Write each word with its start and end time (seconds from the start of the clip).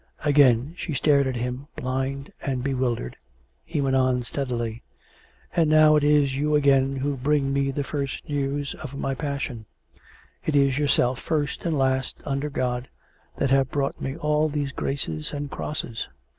Again 0.25 0.73
she 0.77 0.95
stared 0.95 1.27
at 1.27 1.35
him, 1.35 1.67
blind 1.75 2.33
and 2.41 2.63
bewildered. 2.63 3.17
He 3.63 3.81
went 3.81 3.95
on 3.95 4.23
steadily: 4.23 4.81
COME 5.53 5.69
RACK! 5.69 5.69
COME 5.69 5.69
ROPE! 5.69 5.73
445" 5.73 5.93
And 5.93 5.93
now 5.93 5.95
it 5.95 6.03
is 6.25 6.35
you 6.35 6.55
again 6.55 6.95
who 6.95 7.17
bring 7.17 7.53
me 7.53 7.69
the 7.69 7.83
first 7.83 8.27
news 8.27 8.73
of 8.73 8.95
my 8.95 9.13
passion. 9.13 9.67
It 10.43 10.55
is 10.55 10.79
yourself, 10.79 11.19
first 11.19 11.65
and 11.65 11.77
last, 11.77 12.19
under 12.25 12.49
God, 12.49 12.89
that 13.37 13.51
have 13.51 13.69
brought 13.69 14.01
me 14.01 14.17
all 14.17 14.49
these 14.49 14.71
graces 14.71 15.33
and 15.33 15.51
crosses. 15.51 16.07